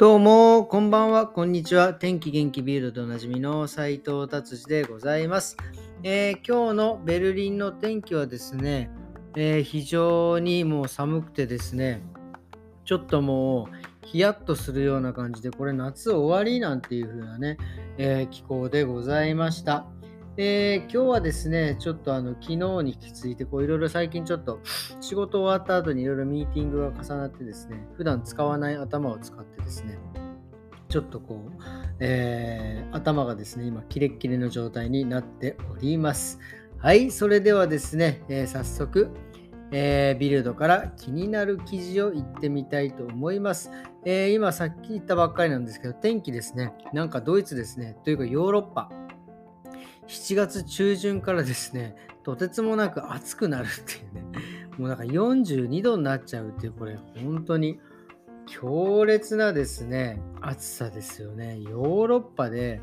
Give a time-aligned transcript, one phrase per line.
[0.00, 1.92] どうも、こんばんは、こんにちは。
[1.92, 5.58] 天気元気ビールドでおなじみの斉藤達治でございます、
[6.02, 8.90] えー、今日のベルリンの天気はですね、
[9.36, 12.00] えー、非常にもう寒くてですね、
[12.86, 13.68] ちょっとも
[14.02, 17.58] うヒヤッとするような感じで、これ夏終わりなんていう風なね、
[17.98, 19.84] えー、気候でございました。
[20.42, 24.60] えー、今日はですね、ちょっとあの昨日に引き続いて、こういろいろ最近ちょっと
[25.02, 29.98] 仕事終わった後にいろいろミーティングが重なってですね、普段使わない頭を使ってですね、
[30.88, 31.62] ちょっとこう、
[31.98, 36.38] えー、頭がですね、今キレッキレの状態になっております。
[36.78, 39.10] はい、それではですね、えー、早速、
[39.72, 43.70] えー、ビルドから気になる記事を言ってみたいと思います、
[44.06, 48.90] えー、今さっき言ったばっかりなんですけど、天気ですね、なんかドイツですね、というかヨーロッパ、
[50.10, 54.24] 7月中旬からですね、とてつもなく暑くなるっていうね、
[54.76, 57.78] もうなんか42度になっちゃうっていう、これ本当に
[58.46, 61.60] 強烈なですね、暑さですよね。
[61.60, 62.80] ヨーロッパで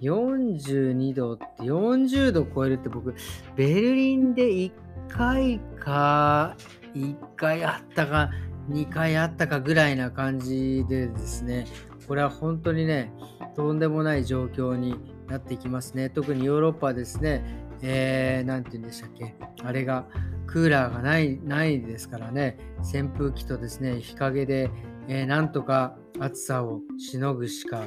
[0.00, 3.14] 42度って40度超えるって僕、
[3.54, 4.72] ベルリンで1
[5.08, 6.56] 回か、
[6.94, 8.30] 1回あったか、
[8.70, 11.66] 2回あったかぐらいな感じでですね、
[12.08, 13.12] これは本当にね、
[13.54, 16.10] とんでもない状況になってきますね。
[16.10, 17.42] 特にヨーロッパはですね、
[17.82, 20.06] えー、て言うんでしたっけ、あれが、
[20.46, 24.70] クーラーがないないですからね、扇風機とですね、日陰で、
[25.08, 27.82] えー、なんとか暑さをしのぐしか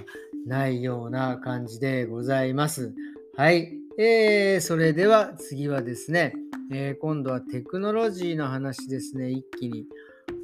[0.46, 2.94] ないような感じでございます。
[3.36, 3.74] はい。
[3.98, 6.34] えー、それでは次はですね、
[6.72, 9.86] えー、今度はテクノロジーの話ですね、一気に。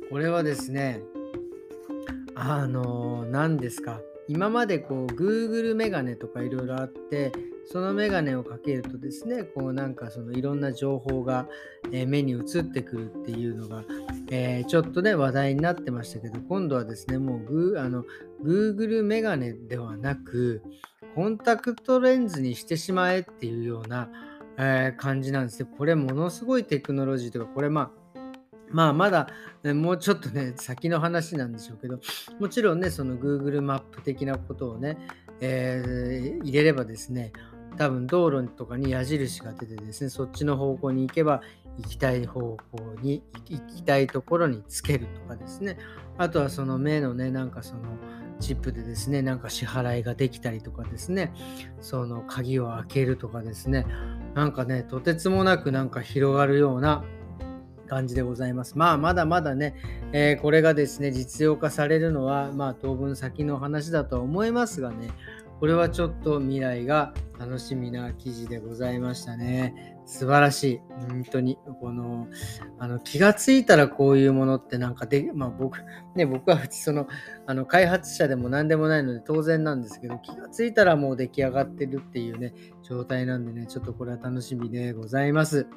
[0.10, 1.02] これはですね、
[2.36, 4.02] あの、何ですか？
[4.28, 7.32] 今までこう Google メガネとかいろいろあって
[7.66, 11.48] そのメガネをかけるとですねこうなんかそのいろんな情報が、
[11.92, 13.84] 目に映ってくるっていうのが、
[14.30, 18.04] えー、ちょっとね話題になってましたけど今度はですねもうグあの
[18.44, 20.64] Google メガネではなく
[21.16, 24.10] コンタクトレンズにしてしまえっていうような、
[24.58, 25.70] えー、感じなんですね。
[25.78, 28.05] これものすごいテクノロジーとかこれまあ
[28.72, 29.28] まあまだ、
[29.64, 32.00] もうちょっとね、先の話なんでしょうけど、
[32.40, 34.98] もちろんね、その Google マップ的なことをね、
[35.42, 37.32] えー、入れればですね、
[37.78, 41.42] 多分道路とかに矢印が出てですね、そっちの方向に行けば、
[41.78, 42.58] 行きたい方向
[43.02, 45.78] に、行きたいところにつけるとかですね、
[46.18, 47.82] あとはその目のね、なんかその、
[48.40, 51.34] チップでですね、なんか支払いができたりとかですね、
[51.82, 53.86] その鍵を開けるとかですね、
[54.34, 57.04] なんかね、とてつもなくなんか広がるような
[57.86, 58.78] 感じでございます。
[58.78, 59.76] まあ、まだまだね、
[60.12, 65.10] えー、これがですね、実用化されるのは、まあ、当分先の話だとは思いますがね、
[65.60, 69.96] これはちょっと未来が楽しみな記事でございましたね。
[70.06, 70.82] 素晴らしい。
[71.10, 72.28] 本当に、この、
[72.78, 75.80] あの、気がついたらこういうものってなんかで、まあ僕、
[76.16, 77.08] ね、僕はその、
[77.48, 82.54] あの、開発者でも何でもないので当然なんですけど、気がついたらもう出来上がってるっていうね、
[82.84, 85.68] 状態なんでね、ちょっとこれは楽しみでございます。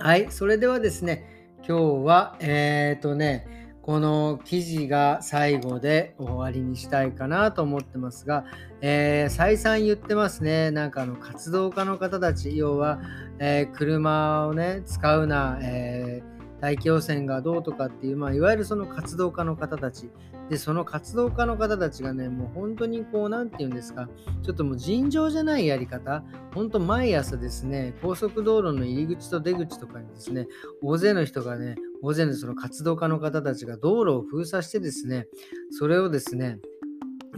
[0.00, 8.44] はい、それではですね、今日は、えっ、ー、とね、この記事が最後で終わりにしたいかなと思ってますが、
[8.80, 10.70] えー、再三言ってますね。
[10.70, 13.00] なんかあの活動家の方たち、要は、
[13.40, 20.10] えー、車をね、使うな、えー大気汚染がどうとかっていう、まあ、いわゆるその活動家の方たち。
[20.50, 24.08] で、その活動家の方たちがね、もう本当にこう、なんて言うんですか、
[24.42, 26.24] ちょっともう尋常じゃないやり方、
[26.54, 30.48] 本当毎朝ですね、高速道路の入り口と出口とかにですね、
[30.82, 35.26] 大勢の人がね、大勢のその活動家の方たちが道路を封鎖してですね、
[35.70, 36.60] それをですね、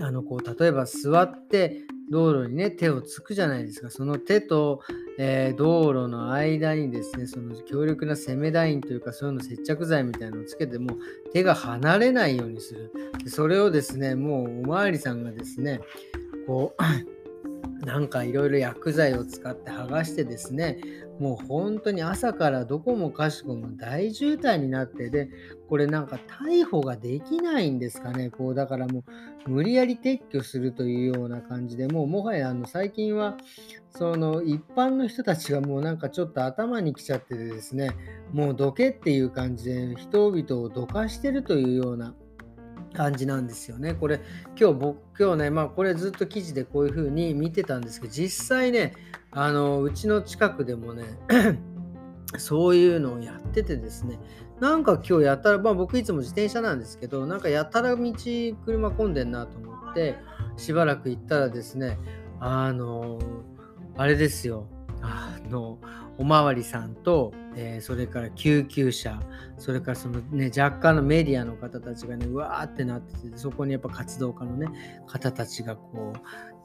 [0.00, 3.88] あのこう例えば座って道路にね、手をつくじゃないですか。
[3.88, 4.80] その手と、
[5.16, 10.96] えー、道路の間にですね、その強力な攻めラインというか、そういうの接着剤みたいなのをつけても、
[11.32, 12.92] 手が離れないようにする。
[13.22, 15.80] でそれをですね、もうおまわりさんがですね、
[16.46, 20.80] こう、 なんかいろいろ薬剤を使って剥がしてですね、
[21.20, 25.28] もう本当に朝からどこもかしこも大渋滞になってで、
[25.68, 28.30] これなんか逮捕ができないんですかね。
[28.30, 29.04] こうだからも
[29.46, 33.36] う無理やり撤去するというような感じで、もうもはやあの最近は
[33.90, 37.90] その一般の人たちがもうなんかちょっと頭にきちゃっててですね、
[38.32, 42.14] もうどけっていう感じで人々をどかしてるというような
[42.94, 43.92] 感じなんですよね。
[43.92, 44.20] これ
[44.58, 48.94] 今日僕今日ねまあこれずっと記事でこういう風に見てたんですけど実際ね
[49.32, 51.04] あのうちの近くでもね
[52.38, 54.18] そういうのをやっててですね
[54.60, 60.16] なんか今日やったらまあ僕いつも自転車なんですけどなんかやたら道車混んでんなと思って
[60.56, 61.98] しばらく行ったらですね
[62.40, 63.18] あの
[63.96, 64.66] あれですよ。
[65.02, 65.78] あの
[66.20, 69.18] おまわりさんと、えー、それから救急車、
[69.56, 74.68] それからそのね、若干のメディアの方たちがね、うわーってなってて、そこにやっぱ活動家のね、
[75.06, 76.12] 方たちがこ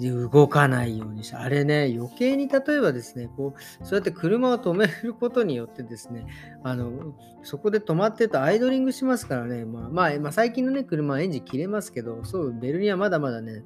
[0.01, 6.27] う、動かないようにして、あれね、余計に例えばですね、こう、そうやって車を止めることによってですね、
[6.61, 13.63] あの、そこで止まってるとアイドリングしますからね、まあ、まあ、まあ、最近のね、車はエンジン切れますけど、そう、ベルリンはまだまだね、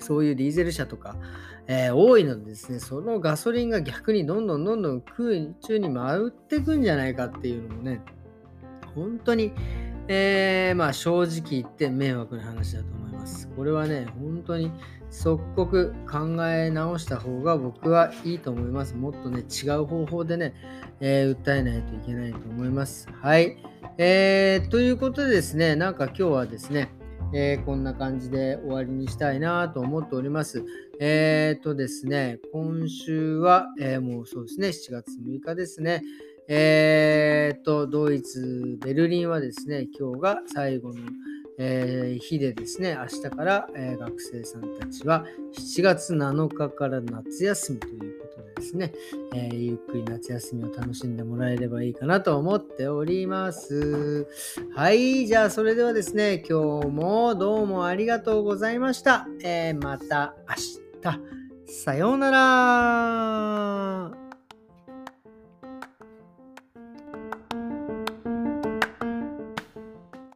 [0.00, 1.16] そういうディーゼル車とか、
[1.66, 8.00] えー、多いのでですね、そのガソリンが逆にどんどんどんどん空中に回ってくんじゃないかっていうのもね、
[8.94, 9.52] 本当に、
[10.08, 13.48] えー、まあ正直言って迷惑な話だと思います。
[13.48, 14.72] これはね、本当に
[15.10, 18.94] 即刻考え直した方が僕はいいと思います。
[18.94, 20.54] もっとね、違う方法でね、
[21.00, 23.08] えー、訴えないといけないと思います。
[23.20, 23.56] はい。
[23.98, 26.90] えー、ということでですね、なんか今日はですね、
[27.34, 30.64] えー、こんな感じで終わりにしたいなと思っております。
[30.98, 36.02] えっ、ー、とですね、今週は、えー、もうそうですね、7月6日ですね。
[36.48, 41.00] えっ、と、ドイツ、ベルリンはですね、今日が最後の、
[41.58, 48.17] えー、日でですね、明日から、え、学生さんたちは7月7日から夏休みということ
[48.58, 48.92] ですね、
[49.34, 54.26] えー、ゆっくり夏休みを楽しんでもらえればいいかなと思っております。
[54.74, 59.26] はい、じゃあそれではですね、今日もどうもありがとうございました。
[59.42, 61.38] えまた明日。
[61.70, 64.27] さようなら